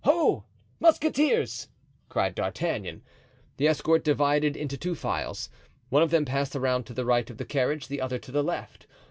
"Ho! 0.03 0.45
Musketeers!" 0.79 1.67
cried 2.09 2.33
D'Artagnan. 2.33 3.03
The 3.57 3.67
escort 3.67 4.03
divided 4.03 4.57
into 4.57 4.75
two 4.75 4.95
files. 4.95 5.47
One 5.89 6.01
of 6.01 6.09
them 6.09 6.25
passed 6.25 6.55
around 6.55 6.85
to 6.85 6.93
the 6.95 7.05
right 7.05 7.29
of 7.29 7.37
the 7.37 7.45
carriage, 7.45 7.87
the 7.87 8.01
other 8.01 8.17
to 8.17 8.31
the 8.31 8.43
left. 8.43 8.87